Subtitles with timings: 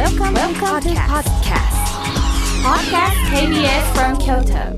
[0.00, 1.76] Welcome, Welcome to podcast.
[2.64, 4.72] Podcast KBS from Kyoto.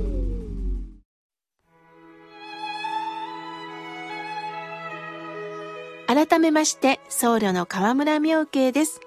[6.08, 9.00] 改めまして、僧侶の河村明慶です。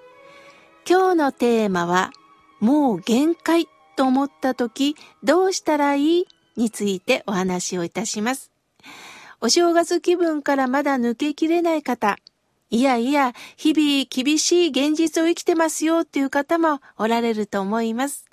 [0.90, 2.14] 今日のテーマは、
[2.62, 6.26] もう限界と思った時、どうしたらいい
[6.56, 8.52] についてお話をいたします。
[9.42, 12.16] お正月気分からまだ抜けきれない方、
[12.76, 18.26] いやいや、日々厳しい現実を生きてますよっていう方もおられると思います。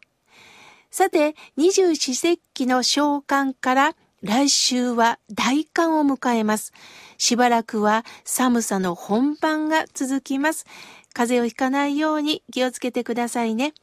[0.91, 6.73] さて、二十四節気の召喚から来週は大寒を迎えます。
[7.19, 10.67] しばらくは寒さの本番が続きます。
[11.15, 13.75] 風邪をひかないように気をつけてくださいね。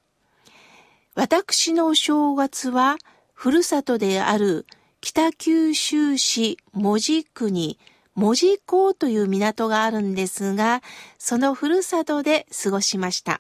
[1.16, 2.98] 私のお正月は、
[3.34, 4.66] ふるさとである
[5.00, 7.80] 北九州市門司区に
[8.20, 10.84] 門司港という港があるんですが、
[11.18, 13.40] そのふるさとで過ごしました。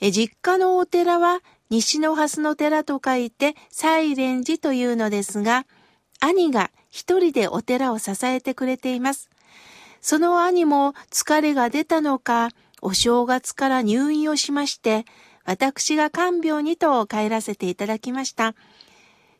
[0.00, 5.64] え実家のお寺は西の蓮の寺と書いて西蓮寺というのですが、
[6.18, 9.30] 兄が一人でお寺を支えてくれています。
[10.00, 12.48] その兄も疲れが出たのか、
[12.82, 15.04] お正月から入院をしまして、
[15.44, 18.56] 私が看病にと帰らせていただきました。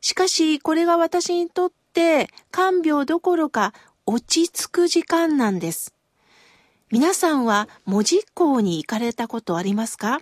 [0.00, 3.72] しかし、これが私にとって看病どころか
[4.06, 5.94] 落ち着く時間なんです。
[6.91, 10.20] 皆さんは門司港に行かれたことありますか？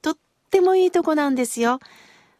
[0.00, 0.16] とっ
[0.50, 1.80] てもいいとこなんですよ。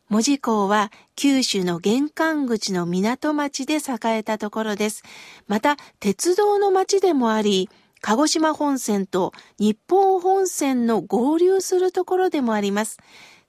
[0.08, 5.02] 門司港は九州の玄関口の港町で栄えたところです。
[5.48, 7.68] また、鉄道の町でもあり、
[8.00, 12.98] 鹿児島本線と日本本線の合流するところでもあります。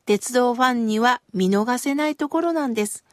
[0.08, 3.04] 鉄道ファンには見逃せないところなんです。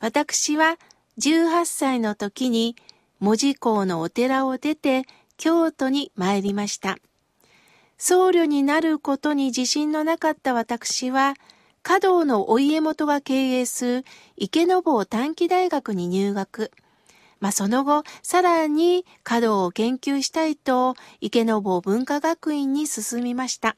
[0.00, 0.78] 私は
[1.18, 2.76] 18歳の時に
[3.18, 5.04] 門司港のお寺を出て
[5.36, 6.98] 京都に参りました。
[7.98, 11.34] 僧侶になることに自信のなかった私は、
[11.82, 14.04] 華道のお家元が経営する
[14.36, 16.72] 池坊短期大学に入学。
[17.40, 23.76] まあ、その後、さらに華道を研究したいと、池坊文化学院に進みました。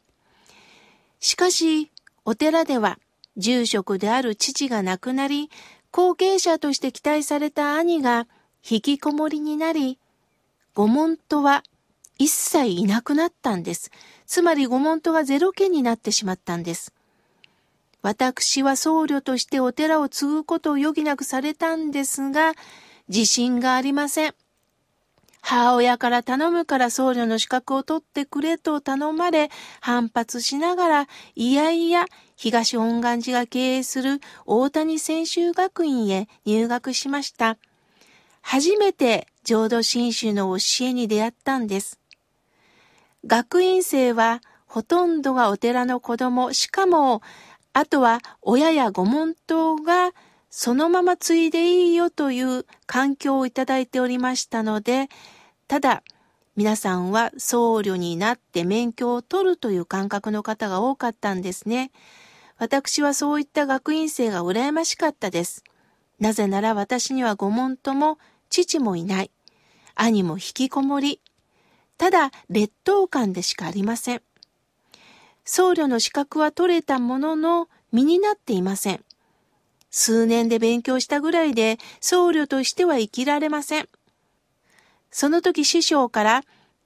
[1.20, 1.90] しかし、
[2.24, 2.98] お寺では、
[3.36, 5.50] 住職である父が亡くなり、
[5.92, 8.26] 後継者として期待された兄が
[8.68, 9.98] 引きこもりになり、
[10.74, 11.62] 御門徒は
[12.18, 13.90] 一切いなくなったんです。
[14.26, 16.92] つまり御門徒がゼロ件になってしまったんです。
[18.02, 22.52] 私は僧侶としてお寺を継ぐことを余儀なくされたんですが、
[23.08, 24.34] 自信がありません。
[25.40, 37.56] 母親から頼むから僧侶の資格を取ってくれと頼まれ、反発しながら、いやいや、東本願寺が経営する大谷専修学院へ入学しました。
[38.50, 42.00] 初めて浄土真宗の教えに出会ったんです。
[43.26, 47.20] 学院生はほとんどがお寺の子供、しかも、
[47.74, 50.12] あとは親やご門徒が
[50.48, 55.10] そのまま継いでいいよという環境をいただいておりましたので、
[55.66, 56.02] ただ、
[56.56, 61.90] 皆さんは僧侶になって免許を取るという感覚の方が多かったんですね。
[62.56, 65.64] 私はそういった学院生が羨ましかったです。
[66.18, 68.18] なぜなら私にはご門徒も
[68.50, 69.30] 父もいない。
[69.94, 71.20] 兄も引きこもり。
[71.96, 74.22] ただ劣等感でしかありません。
[75.44, 79.04] 僧侶の資格は取れたものの身になっていません。
[79.90, 83.88] 数年で勉強したぐらいで僧侶としては生きられません。
[85.10, 86.44] その時師匠から、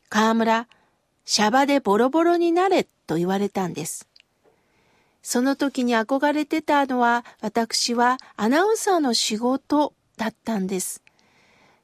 [0.09, 0.69] 河村、
[1.25, 4.09] シャバでボロボロになれと言われたんです。
[5.22, 11.02] その時に憧れてたのは、私はアナウンサーの仕事だったんです。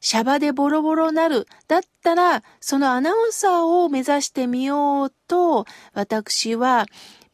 [0.01, 1.47] シャバでボロボロなる。
[1.67, 6.87] だったら、そのアナウンサーを目指してみようと、私は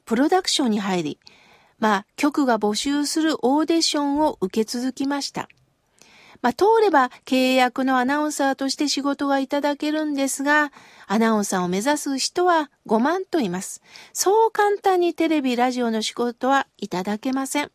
[0.04, 1.19] プロダクションに入り、
[1.78, 5.48] まあ、局が募集するオーディションを受け続きました。
[6.41, 10.72] まあ、通れば契約のアナウンサーとして仕事がいただけるんですが、
[11.06, 13.82] アナウンサーを目指す人は5万といます。
[14.12, 17.71] そう簡単にテレビ、ラジオの仕事はいただけません。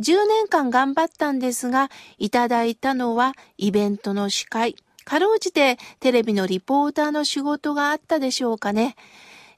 [0.00, 8.96] 10年間頑張ったんですが、いただいたのはイベントの司会、かろうじてテレビのリポーターの仕事があったでしょうかね。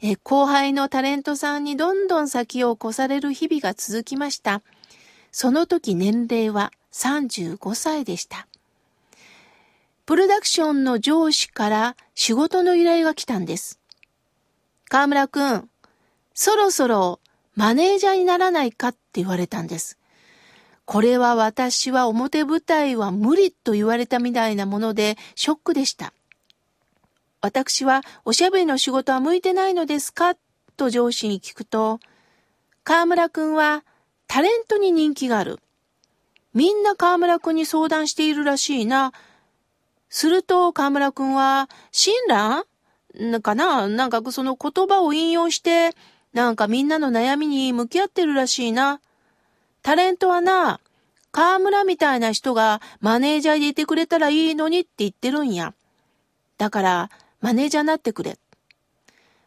[0.01, 4.63] え後輩のタレントさんにどんどん先を越される日々が続きました。
[5.33, 8.47] その時年齢は35歳でした。
[10.07, 13.81] プロダクションの上司から仕事の依頼が来たんです。
[14.89, 15.69] 河村くん、
[16.33, 17.21] そろそろ
[17.57, 19.99] マネージャーにならないかって言われたんです。
[20.91, 26.15] これは私は表舞台は無理と言われたみたいなものでショックでした。
[27.43, 30.35] 私はおしゃべりの仕事は向いてないのですか？
[30.79, 32.01] と上司に聞くと、
[32.85, 33.85] 河村くんは
[34.29, 35.59] タレントに人気がある。
[36.55, 39.13] みんな河村くんに相談しているらしいな。
[40.09, 42.15] すると河村くんは、親
[43.15, 43.43] 鸞？
[43.43, 43.89] かな？
[43.89, 45.91] なんかその言葉を引用して、
[46.33, 49.03] なんかみんなの悩みに向き合ってるらしいな。
[49.89, 50.81] タレントはな、
[51.33, 55.73] 河村みたいな人がマネージャーでいてくれたらいいのにって言ってるんや。
[56.59, 58.39] だから、マネージャーになってくれ。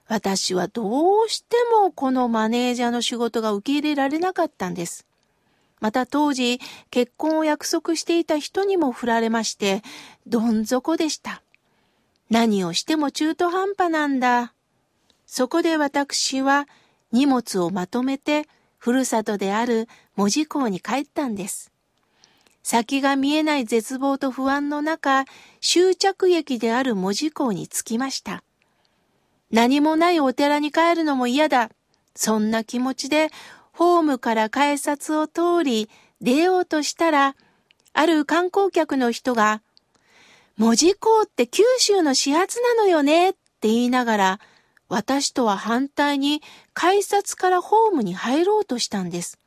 [0.08, 5.06] 私はどうしてもこのマネージャーの仕事が受け入れられなかったんです。
[5.80, 6.60] また当時、
[6.90, 9.84] 結婚を約束していた人にも振られまして、
[10.26, 11.44] どん底でした。
[12.32, 14.56] 何をしても中途半端なんだ。
[15.28, 16.68] そこで私は
[17.12, 18.48] 荷物をまとめて、
[18.82, 19.88] ふるさとである
[20.22, 21.72] 門司港に帰ったんです。
[22.62, 25.26] 先が見えない絶望と不安の中、
[25.62, 28.44] 終着駅である門司港に着きました。
[29.50, 31.72] 何もないお寺に帰るのも嫌だ。
[32.14, 33.32] そんな気持ちで、
[33.74, 35.90] ホームから改札を通り、
[36.22, 37.36] 出ようとしたら、
[37.94, 39.64] ある観光客の人が、
[40.56, 43.40] 門司港って九州の始発なのよねって
[43.70, 44.40] 言いながら、
[44.88, 46.44] 私とは反対に
[46.76, 49.41] 改札からホームに入ろうとしたんです。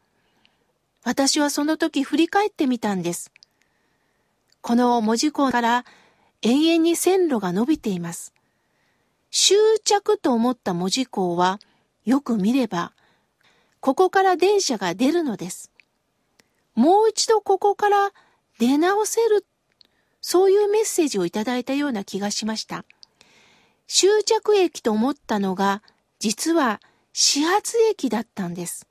[1.04, 3.30] 私はその時振り返ってみたんです。
[4.62, 5.84] この文字港から
[6.40, 8.32] 永遠に線路が伸びています。
[9.30, 11.60] 終着と思った文字港は
[12.04, 12.92] よく見れば、
[13.80, 15.70] ここから電車が出るのです。
[16.74, 18.12] もう一度ここから
[18.58, 19.44] 出直せる、
[20.22, 22.86] そういうメッセージをいただいたような気がしました。
[23.86, 25.82] 終着駅と思ったのが、
[26.18, 26.80] 実は
[27.12, 28.86] 始発駅だったんです。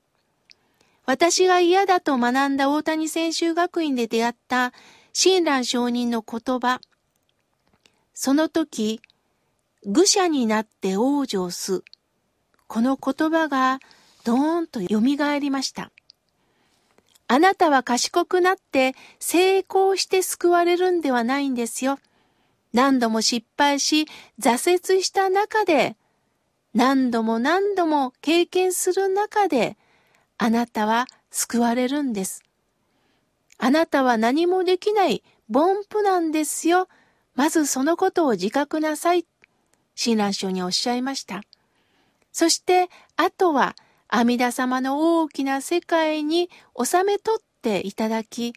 [1.06, 4.72] 私が嫌だと学んだ大谷専修学院で出会った
[5.12, 6.80] 親鸞上人の言葉。
[8.14, 9.00] その時、
[9.84, 11.82] 愚者になって往生す。
[12.66, 13.80] この言葉が
[14.24, 15.90] ドーンと蘇りました。
[17.26, 21.98] あなたは賢くなって成功して救われるんではないんですよ。
[22.72, 24.06] 何度も失敗し
[24.40, 25.96] 挫折した中で、
[26.74, 29.76] 何度も何度も経験する中で、
[30.38, 32.42] あなたは救われるんです。
[33.58, 35.22] あなたは何もできない
[35.52, 36.88] 凡夫なんですよ。
[37.34, 39.26] まずそのことを自覚なさい。
[39.94, 41.42] 親鸞書におっしゃいました。
[42.32, 43.76] そして、あとは
[44.08, 48.54] 阿弥陀様の大きな世界に収め取っていただき、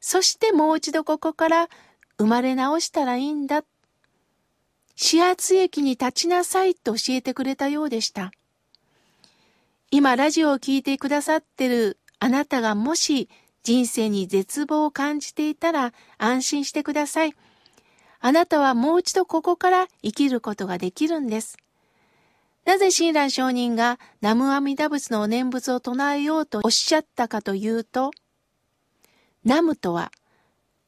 [0.00, 1.68] そしてもう一度ここから
[2.18, 3.64] 生まれ直したらいいんだ。
[4.96, 8.32] 始発駅に立ちなさいと教えてくれたようでした。
[9.92, 13.28] 今ラジオを聴いてくださってるあなたがもし
[13.64, 17.34] 人生に絶望を感じていたら安心してください。
[18.20, 21.56] あなたはもう一度ここから生きることができるんです。
[22.64, 28.12] なぜ親鸞上人が南無阿弥陀仏のお念仏を唱えようとおっしゃったかというと、
[29.42, 30.12] 南無とは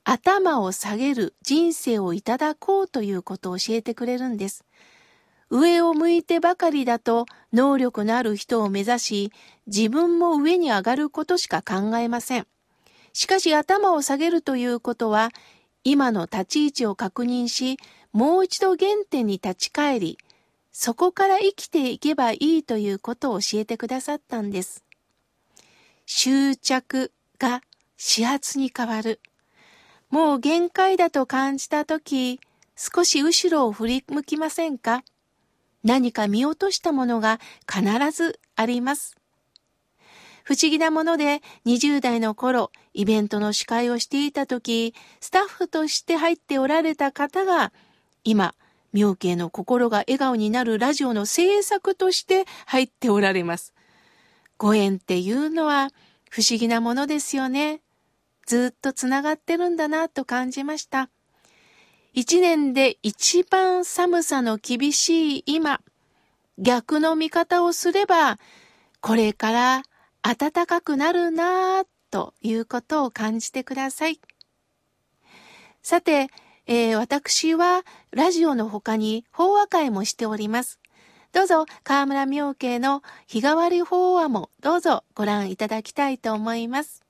[0.04, 4.64] 頭を下げる人生をいただこうということを教えてくれるんです。
[5.54, 9.32] 上を向いてばかりだと能力のある人を目指し、
[9.66, 12.46] 自分も上に上がることしか考えません。
[13.12, 15.28] しかし頭を下げるということは、
[15.84, 17.76] 今の立ち位置を確認し、
[18.14, 20.16] もう一度原点に立ち返り、
[20.72, 24.86] そこから生きていけばいいということを教えてくださったんです。
[26.06, 27.60] 執着が
[27.98, 29.20] 始発に変わる。
[30.08, 32.40] もう限界だと感じたとき、
[32.74, 35.04] 少し後ろを振り向きませんか？
[35.84, 39.16] 何か見落としたものが必ずあります。
[40.44, 47.72] 不思議なもので20代の頃、イベントの司会をしていた時、スタッフとして入っておられた方が、
[48.24, 48.54] 今、
[48.92, 53.72] 妙慶の心が笑顔になるラジオの制作として入っておられます。
[54.58, 55.90] ご縁っていうのは
[56.30, 57.80] 不思議なものですよね。
[58.46, 61.08] ずっとつながってるんだなと感じました。
[62.14, 65.80] 一年で一番寒さの厳しい今、
[66.58, 68.38] 逆の見方をすれば、
[69.00, 69.82] これから
[70.20, 74.20] 暖かくなるなぁということを感じてください。
[75.82, 76.28] さて、
[76.66, 80.78] えー、私はラジオの他に法話会もしております。
[81.32, 87.01] どうぞ河村明慶の日替わり法話もどうぞご覧いただきたいと思います。